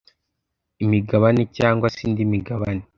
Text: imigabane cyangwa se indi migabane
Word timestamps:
imigabane 0.83 1.41
cyangwa 1.57 1.87
se 1.95 1.99
indi 2.07 2.23
migabane 2.31 2.83